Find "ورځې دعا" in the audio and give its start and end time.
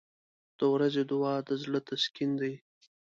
0.73-1.35